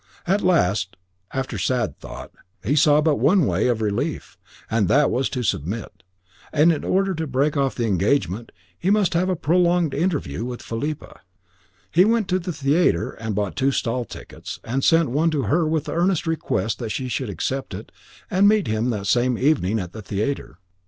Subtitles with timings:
[0.25, 0.97] At last,
[1.31, 2.31] after sad thought,
[2.65, 4.35] he saw but one way of relief,
[4.67, 6.01] and that was to submit.
[6.51, 10.63] And in order to break off the engagement he must have a prolonged interview with
[10.63, 11.19] Philippa.
[11.91, 15.67] He went to the theatre and bought two stall tickets, and sent one to her
[15.67, 17.91] with the earnest request that she would accept it
[18.31, 20.57] and meet him that evening at the theatre.